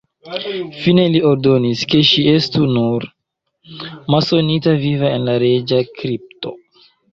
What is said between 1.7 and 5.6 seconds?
ke ŝi estu "nur" masonita viva en la